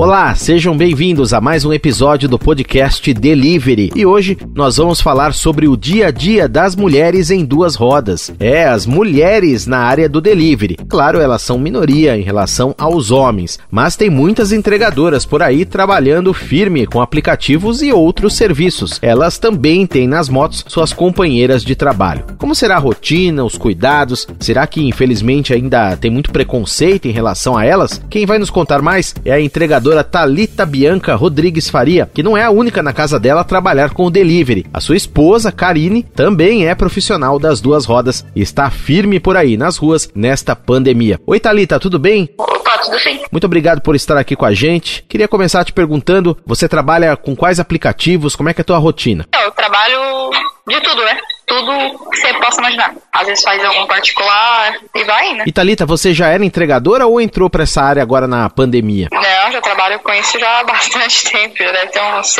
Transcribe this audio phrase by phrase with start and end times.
[0.00, 3.92] Olá, sejam bem-vindos a mais um episódio do podcast Delivery.
[3.94, 8.32] E hoje nós vamos falar sobre o dia a dia das mulheres em duas rodas.
[8.40, 10.78] É, as mulheres na área do delivery.
[10.88, 16.32] Claro, elas são minoria em relação aos homens, mas tem muitas entregadoras por aí trabalhando
[16.32, 18.98] firme com aplicativos e outros serviços.
[19.02, 22.24] Elas também têm nas motos suas companheiras de trabalho.
[22.38, 24.26] Como será a rotina, os cuidados?
[24.38, 28.00] Será que infelizmente ainda tem muito preconceito em relação a elas?
[28.08, 32.36] Quem vai nos contar mais é a entregadora empreendedora Talita Bianca Rodrigues Faria, que não
[32.36, 34.66] é a única na casa dela a trabalhar com o delivery.
[34.72, 39.56] A sua esposa, Karine, também é profissional das duas rodas e está firme por aí
[39.56, 41.20] nas ruas nesta pandemia.
[41.26, 42.30] Oi, Talita, tudo bem?
[42.38, 43.20] Opa, tudo sim.
[43.32, 45.04] Muito obrigado por estar aqui com a gente.
[45.08, 48.36] Queria começar te perguntando, você trabalha com quais aplicativos?
[48.36, 49.26] Como é que é a tua rotina?
[49.42, 50.30] Eu trabalho
[50.68, 51.16] de tudo, né?
[51.50, 52.94] tudo que você possa imaginar.
[53.12, 55.44] Às vezes faz algum particular e vai, né?
[55.44, 59.08] E Thalita, você já era entregadora ou entrou para essa área agora na pandemia?
[59.10, 59.20] Não,
[59.50, 62.36] já trabalho com isso já há bastante tempo, já deve ter uns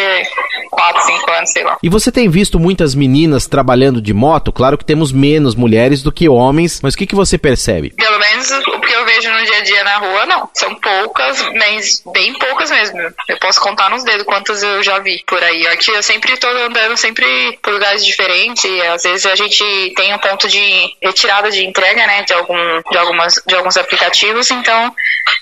[0.70, 1.78] 4, 5 anos, sei lá.
[1.82, 4.52] E você tem visto muitas meninas trabalhando de moto?
[4.52, 7.90] Claro que temos menos mulheres do que homens, mas o que, que você percebe?
[7.90, 10.50] Pelo menos o que eu vejo no dia a dia na rua, não.
[10.54, 12.98] São poucas, mas bem poucas mesmo.
[13.28, 15.66] Eu posso contar nos dedos quantas eu já vi por aí.
[15.68, 19.64] Aqui eu sempre tô andando sempre por lugares diferentes e às vezes a gente
[19.96, 24.50] tem um ponto de retirada de entrega, né, de, algum, de, algumas, de alguns aplicativos,
[24.50, 24.94] então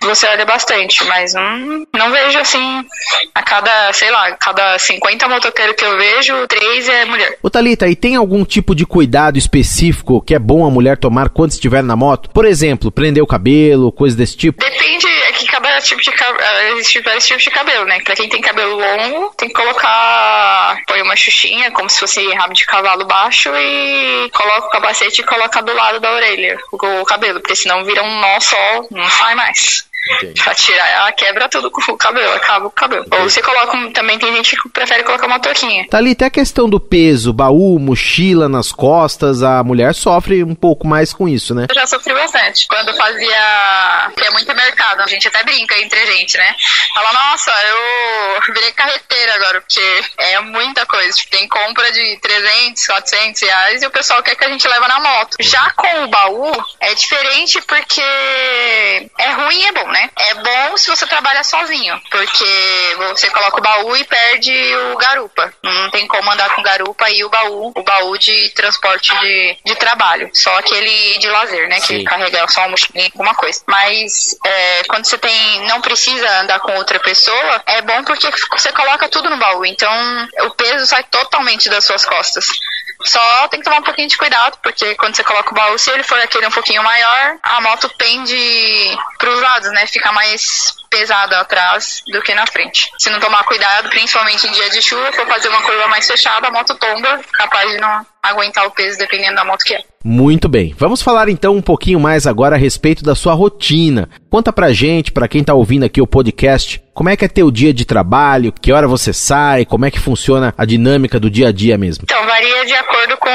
[0.02, 1.57] você olha bastante, mas não,
[1.92, 2.84] não vejo assim,
[3.34, 7.38] a cada, sei lá, cada 50 motoqueiros que eu vejo, três é mulher.
[7.42, 11.28] Ô Thalita, e tem algum tipo de cuidado específico que é bom a mulher tomar
[11.28, 12.30] quando estiver na moto?
[12.30, 14.62] Por exemplo, prender o cabelo, coisa desse tipo?
[14.62, 16.40] Depende, é que cada tipo de cabelo,
[16.72, 18.00] existe vários tipos de cabelo, né?
[18.00, 22.54] Pra quem tem cabelo longo, tem que colocar, põe uma xuxinha, como se fosse rabo
[22.54, 27.40] de cavalo baixo e coloca o capacete e coloca do lado da orelha o cabelo,
[27.40, 29.88] porque senão vira um nó só, não sai mais.
[30.16, 30.42] Entendi.
[30.42, 33.04] Pra tirar, ela quebra tudo com o cabelo, acaba o cabelo.
[33.06, 33.22] Entendi.
[33.22, 35.86] Ou você coloca, também tem gente que prefere colocar uma touquinha.
[35.88, 40.54] Tá ali até a questão do peso, baú, mochila nas costas, a mulher sofre um
[40.54, 41.66] pouco mais com isso, né?
[41.68, 42.66] Eu já sofri bastante.
[42.68, 46.54] Quando fazia, que é muito mercado, a gente até brinca entre a gente, né?
[46.94, 51.12] Fala, nossa, eu virei carreteira agora, porque é muita coisa.
[51.12, 54.88] Tipo, tem compra de 300, 400 reais e o pessoal quer que a gente leva
[54.88, 55.36] na moto.
[55.40, 59.97] Já com o baú, é diferente porque é ruim e é bom, né?
[59.98, 60.10] Né?
[60.16, 64.52] É bom se você trabalha sozinho, porque você coloca o baú e perde
[64.92, 65.52] o garupa.
[65.62, 69.74] Não tem como andar com garupa e o baú, o baú de transporte de, de
[69.74, 70.30] trabalho.
[70.32, 71.80] Só aquele de lazer, né?
[71.80, 71.98] Sim.
[71.98, 73.60] Que carrega só uma mochilinha, alguma coisa.
[73.66, 78.70] Mas é, quando você tem, não precisa andar com outra pessoa, é bom porque você
[78.72, 79.64] coloca tudo no baú.
[79.64, 79.90] Então
[80.42, 82.46] o peso sai totalmente das suas costas.
[83.04, 85.90] Só tem que tomar um pouquinho de cuidado, porque quando você coloca o baú, se
[85.90, 89.86] ele for aquele um pouquinho maior, a moto pende para os lados, né?
[89.86, 92.90] Fica mais pesada atrás do que na frente.
[92.98, 96.48] Se não tomar cuidado, principalmente em dia de chuva, for fazer uma curva mais fechada,
[96.48, 99.82] a moto tomba, capaz de não aguentar o peso dependendo da moto que é.
[100.04, 100.74] Muito bem.
[100.78, 104.08] Vamos falar então um pouquinho mais agora a respeito da sua rotina.
[104.30, 107.50] Conta pra gente, pra quem tá ouvindo aqui o podcast, como é que é teu
[107.50, 111.48] dia de trabalho, que hora você sai, como é que funciona a dinâmica do dia
[111.48, 112.04] a dia mesmo?
[112.04, 113.30] Então, varia de acordo com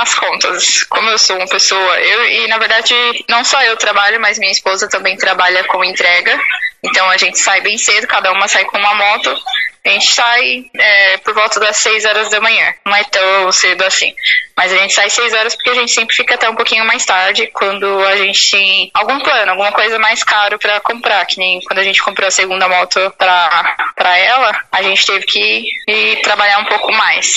[0.00, 0.84] as contas.
[0.84, 2.94] Como eu sou uma pessoa, eu e na verdade
[3.28, 6.38] não só eu trabalho, mas minha esposa também trabalha com entrega.
[6.82, 9.36] Então a gente sai bem cedo, cada uma sai com uma moto.
[9.84, 12.74] A gente sai é, por volta das 6 horas da manhã.
[12.84, 14.12] Não é tão cedo assim.
[14.56, 17.04] Mas a gente sai 6 horas porque a gente sempre fica até um pouquinho mais
[17.04, 21.24] tarde quando a gente tem algum plano, alguma coisa mais caro para comprar.
[21.26, 25.26] Que nem quando a gente comprou a segunda moto pra, pra ela, a gente teve
[25.26, 27.36] que ir trabalhar um pouco mais.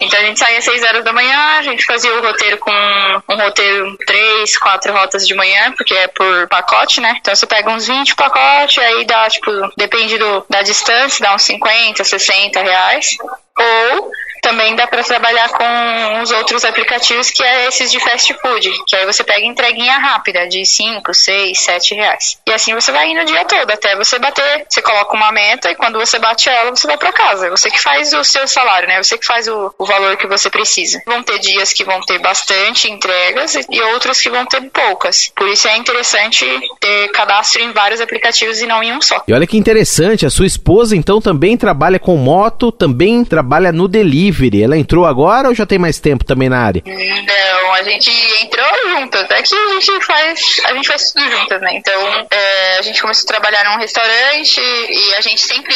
[0.00, 2.72] Então a gente saía às 6 horas da manhã, a gente fazia o roteiro com
[3.28, 7.16] um roteiro 3, 4 rotas de manhã, porque é por pacote, né?
[7.20, 11.42] Então você pega uns 20 pacotes, aí dá, tipo, depende do, da distância, dá uns
[11.42, 13.16] 50, 60 reais.
[13.58, 14.10] Ou
[14.50, 18.96] também dá para trabalhar com os outros aplicativos que é esses de fast food, que
[18.96, 22.38] aí você pega entreguinha rápida de 5, 6, 7 reais.
[22.46, 24.66] E assim você vai indo o dia todo até você bater.
[24.68, 27.48] Você coloca uma meta e quando você bate ela, você vai para casa.
[27.50, 29.00] Você que faz o seu salário, né?
[29.00, 31.00] Você que faz o, o valor que você precisa.
[31.06, 35.30] Vão ter dias que vão ter bastante entregas e outros que vão ter poucas.
[35.36, 36.44] Por isso é interessante
[36.80, 39.22] ter cadastro em vários aplicativos e não em um só.
[39.28, 43.86] E olha que interessante, a sua esposa então também trabalha com moto, também trabalha no
[43.86, 46.82] delivery Ela entrou agora ou já tem mais tempo também na área?
[46.84, 48.10] Não, a gente
[48.42, 49.30] entrou juntas.
[49.30, 51.70] É que a gente faz, a gente faz tudo juntas, né?
[51.74, 55.74] Então é, a gente começou a trabalhar num restaurante e a gente sempre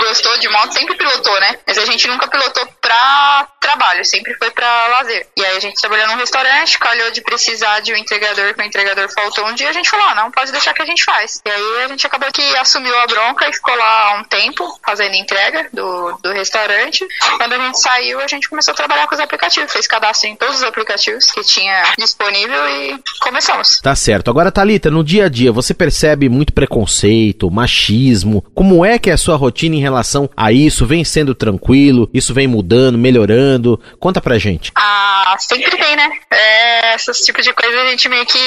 [0.00, 1.56] gostou de moto, sempre pilotou, né?
[1.66, 5.26] Mas a gente nunca pilotou pra trabalho, sempre foi pra lazer.
[5.36, 8.64] E aí a gente trabalhou num restaurante, calhou de precisar de um entregador, que o
[8.64, 11.42] entregador faltou um dia, a gente falou, ah, não, pode deixar que a gente faz.
[11.44, 15.16] E aí a gente acabou que assumiu a bronca e ficou lá um tempo fazendo
[15.16, 17.04] entrega do, do restaurante.
[17.36, 20.36] Quando a gente saiu, a gente começou a trabalhar com os aplicativos, fez cadastro em
[20.36, 23.80] todos os aplicativos que tinha disponível e começamos.
[23.80, 24.30] Tá certo.
[24.30, 28.44] Agora, Thalita, no dia a dia, você percebe muito preconceito, machismo?
[28.54, 30.86] Como é que é a sua rotina em relação a isso?
[30.86, 32.08] Vem sendo tranquilo?
[32.14, 33.80] Isso vem mudando, melhorando?
[33.98, 34.72] Conta pra gente.
[34.74, 36.10] Ah, sempre tem, né?
[36.30, 38.38] É, esses tipos de coisa a gente meio que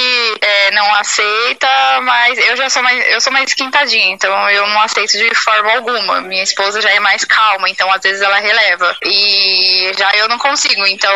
[0.42, 1.68] é, não aceita,
[2.04, 5.72] mas eu já sou mais, eu sou mais esquentadinha, então eu não aceito de forma
[5.74, 6.22] alguma.
[6.22, 8.96] Minha esposa já é mais calma, então às vezes ela releva.
[9.04, 11.14] E já eu não consigo, então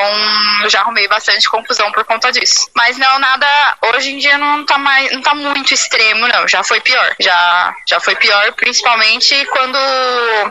[0.64, 2.68] eu já arrumei bastante confusão por conta disso.
[2.76, 6.48] Mas não, nada, hoje em dia não tá mais, não tá muito extremo, não.
[6.48, 7.16] Já foi pior.
[7.20, 9.78] Já, já foi pior, principalmente quando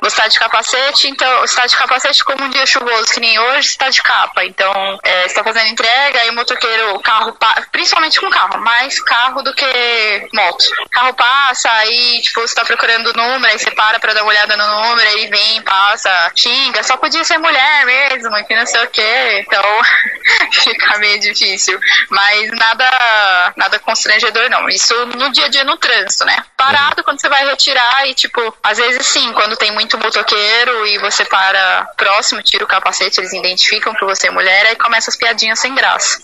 [0.01, 3.69] você tá de capacete, então você tá de capacete como dia chuvoso, que nem hoje,
[3.69, 4.45] você tá de capa.
[4.45, 7.37] Então, é, você tá fazendo entrega, aí o motoqueiro, o carro,
[7.71, 10.65] principalmente com carro, mais carro do que moto.
[10.91, 14.31] Carro passa, aí, tipo, você tá procurando o número, aí você para pra dar uma
[14.31, 18.85] olhada no número, aí vem, passa, xinga, só podia ser mulher mesmo, que não sei
[18.85, 19.41] o que.
[19.41, 19.63] Então,
[20.53, 21.79] fica meio difícil.
[22.11, 24.69] Mas nada, nada constrangedor, não.
[24.69, 26.37] Isso no dia a dia no trânsito, né?
[26.57, 27.05] Parado uhum.
[27.05, 31.25] quando você vai retirar e, tipo, às vezes sim, quando tem muito motoqueiro e você
[31.25, 35.59] para próximo, tira o capacete, eles identificam que você é mulher, aí começa as piadinhas
[35.59, 36.19] sem graça.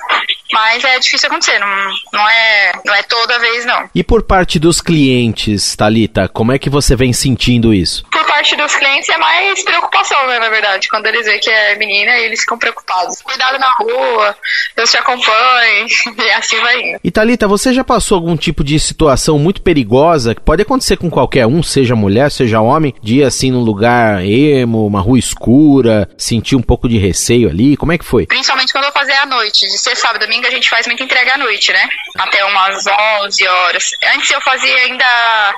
[0.52, 1.66] Mas é difícil acontecer, não,
[2.12, 3.88] não, é, não é toda vez, não.
[3.94, 8.04] E por parte dos clientes, Talita, como é que você vem sentindo isso?
[8.38, 10.88] Parte dos clientes é mais preocupação, né, na verdade.
[10.88, 13.20] Quando eles veem que é menina, eles ficam preocupados.
[13.20, 14.36] Cuidado na rua,
[14.76, 17.00] Deus te acompanhe, e assim vai indo.
[17.02, 21.10] E Thalita, você já passou algum tipo de situação muito perigosa, que pode acontecer com
[21.10, 26.08] qualquer um, seja mulher, seja homem, de ir assim num lugar emo, uma rua escura,
[26.16, 27.76] sentir um pouco de receio ali?
[27.76, 28.24] Como é que foi?
[28.24, 31.34] Principalmente quando eu fazer à noite, de ser sábado domingo a gente faz muita entrega
[31.34, 31.88] à noite, né?
[32.16, 32.84] Até umas
[33.24, 33.90] 11 horas.
[34.14, 35.04] Antes eu fazia ainda,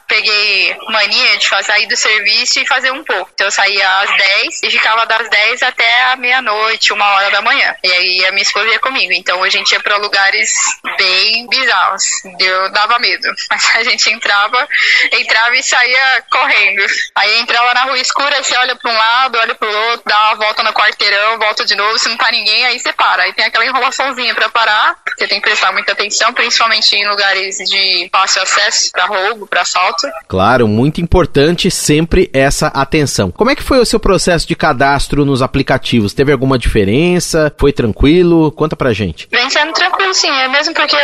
[0.08, 3.30] peguei mania de sair do serviço e fazer um pouco.
[3.34, 7.42] Então eu saía às 10 e ficava das 10 até a meia-noite, uma hora da
[7.42, 7.74] manhã.
[7.82, 9.12] E aí a minha esposa ia comigo.
[9.12, 10.50] Então a gente ia para lugares
[10.96, 12.04] bem bizarros.
[12.38, 13.28] Eu dava medo.
[13.50, 14.68] Mas a gente entrava,
[15.12, 16.82] entrava e saía correndo.
[17.16, 20.20] Aí entrava na rua escura, você olha para um lado, olha para o outro, dá
[20.28, 23.24] uma volta no quarteirão, volta de novo, se não tá ninguém, aí você para.
[23.24, 27.56] Aí tem aquela enrolaçãozinha para parar, porque tem que prestar muita atenção, principalmente em lugares
[27.56, 30.06] de fácil acesso para roubo, para assalto.
[30.28, 33.30] Claro, muito importante sempre essa atenção.
[33.30, 36.14] Como é que foi o seu processo de cadastro nos aplicativos?
[36.14, 37.52] Teve alguma diferença?
[37.58, 38.52] Foi tranquilo?
[38.52, 39.28] Conta pra gente.
[39.30, 40.30] Vem sendo tranquilo, sim.
[40.30, 40.96] É mesmo porque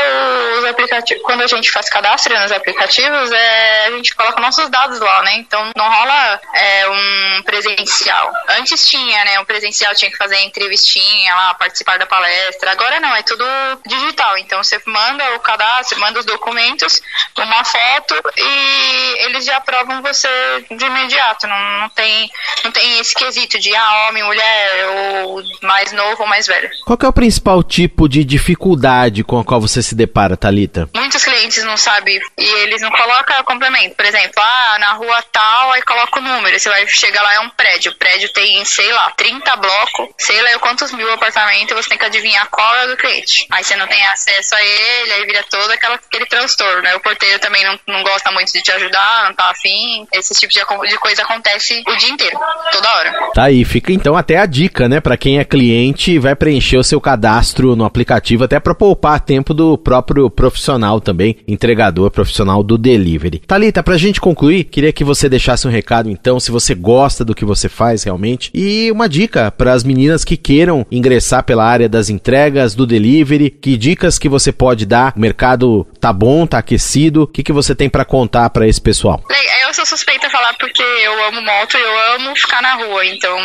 [0.58, 4.98] os aplicativos, quando a gente faz cadastro nos aplicativos, é, a gente coloca nossos dados
[4.98, 5.36] lá, né?
[5.36, 8.32] Então não rola é, um presencial.
[8.48, 9.40] Antes tinha, né?
[9.40, 12.72] Um presencial tinha que fazer entrevistinha lá, participar da palestra.
[12.72, 13.44] Agora não, é tudo
[13.86, 14.38] digital.
[14.38, 17.00] Então você manda o cadastro, manda os documentos,
[17.38, 20.28] uma foto e eles já aprovam você
[20.70, 21.46] de imediato.
[21.46, 22.30] Não, não, tem,
[22.64, 26.68] não tem esse quesito de ah, homem, mulher, ou mais novo ou mais velho.
[26.84, 30.88] Qual é o principal tipo de dificuldade com a qual você se depara, Talita?
[30.94, 33.94] Muitos clientes não sabem e eles não colocam complemento.
[33.94, 36.58] Por exemplo, ah, na rua tal, aí coloca o número.
[36.58, 37.92] Você vai chegar lá, é um prédio.
[37.92, 42.04] O prédio tem, sei lá, 30 blocos, sei lá quantos mil apartamentos, você tem que
[42.04, 43.46] adivinhar qual é do cliente.
[43.52, 46.94] Aí você não tem acesso a ele, aí vira todo aquela, aquele transtorno, né?
[46.96, 50.06] O porteiro também não, não gosta muito de te ajudar, não tá afim.
[50.12, 52.38] Esse tipo de, de coisa acontece o dia inteiro,
[52.72, 53.12] toda hora.
[53.34, 55.00] Tá aí, fica então até a dica, né?
[55.00, 59.52] Para quem é cliente, vai preencher o seu cadastro no aplicativo, até para poupar tempo
[59.52, 63.40] do próprio profissional também, entregador profissional do delivery.
[63.40, 67.34] Talita, pra gente concluir, queria que você deixasse um recado então, se você gosta do
[67.34, 71.88] que você faz realmente, e uma dica para as meninas que queiram ingressar pela área
[71.88, 75.12] das entregas, do delivery, que dicas que você pode dar?
[75.16, 77.24] O mercado tá bom, tá aquecido?
[77.24, 79.20] O que, que você tem para contar para esse pessoal?
[79.66, 83.36] Eu sou suspeita a falar porque eu amo moto eu amo ficar na rua, então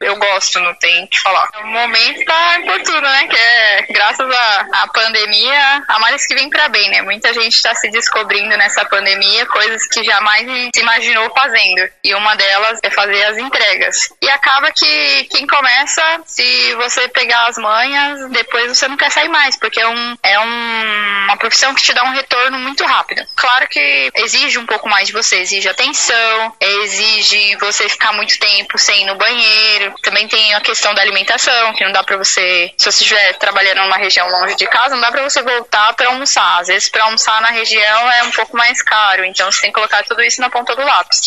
[0.00, 1.46] eu gosto, não tem que falar.
[1.62, 3.26] O momento tá tudo, né?
[3.28, 4.26] Que é graças
[4.82, 7.02] à pandemia, a mais que vem para bem, né?
[7.02, 11.88] Muita gente está se descobrindo nessa pandemia coisas que jamais se imaginou fazendo.
[12.04, 13.96] E uma delas é fazer as entregas.
[14.22, 19.28] E acaba que quem começa, se você pegar as manhas, depois você não quer sair
[19.28, 23.22] mais, porque é, um, é um, uma profissão que te dá um retorno muito rápido.
[23.36, 28.78] Claro que exige um pouco mais de você, exige atenção, exige você ficar muito tempo
[28.78, 29.94] sem ir no banheiro.
[30.02, 33.82] Também tem a questão da alimentação, que não dá para você, se você estiver trabalhando
[33.82, 36.60] numa região longe de casa, não dá para você voltar para almoçar.
[36.60, 39.74] Às vezes, para almoçar na região é um pouco mais caro, então você tem que
[39.74, 41.20] colocar tudo isso na ponta do lápis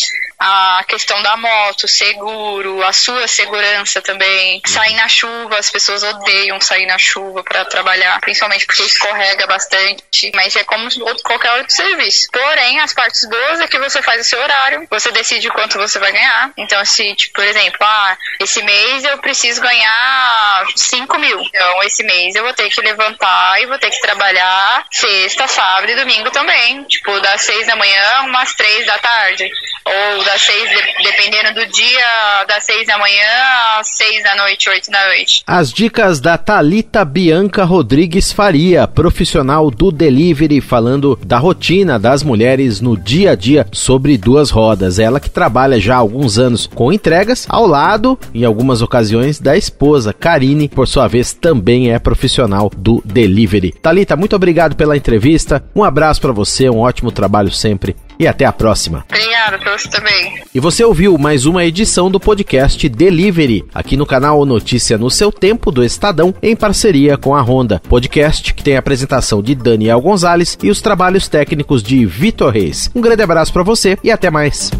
[0.44, 6.60] a questão da moto, seguro, a sua segurança também, sair na chuva, as pessoas odeiam
[6.60, 10.88] sair na chuva para trabalhar, principalmente porque escorrega bastante, mas é como
[11.22, 12.26] qualquer outro serviço.
[12.32, 16.00] Porém, as partes boas é que você faz o seu horário, você decide quanto você
[16.00, 16.50] vai ganhar.
[16.56, 21.40] Então, se, tipo, por exemplo, ah, esse mês eu preciso ganhar 5 mil.
[21.40, 25.92] Então, esse mês eu vou ter que levantar e vou ter que trabalhar sexta, sábado
[25.92, 26.82] e domingo também.
[26.84, 29.48] Tipo, das 6 da manhã umas 3 da tarde.
[29.84, 30.70] Ou das seis,
[31.04, 35.42] dependendo do dia, das seis da manhã às seis da noite, oito da noite.
[35.46, 42.80] As dicas da Talita Bianca Rodrigues Faria, profissional do delivery, falando da rotina das mulheres
[42.80, 44.98] no dia a dia sobre duas rodas.
[44.98, 49.54] Ela que trabalha já há alguns anos com entregas, ao lado, em algumas ocasiões, da
[49.54, 53.72] esposa, Karine, por sua vez, também é profissional do delivery.
[53.82, 55.62] Talita, muito obrigado pela entrevista.
[55.76, 59.04] Um abraço para você, um ótimo trabalho sempre e até a próxima.
[59.08, 60.42] Obrigada, pra você também.
[60.54, 65.32] E você ouviu mais uma edição do podcast Delivery, aqui no canal Notícia no Seu
[65.32, 67.80] Tempo do Estadão, em parceria com a Honda.
[67.88, 72.90] Podcast que tem a apresentação de Daniel Gonzalez e os trabalhos técnicos de Vitor Reis.
[72.94, 74.70] Um grande abraço para você e até mais.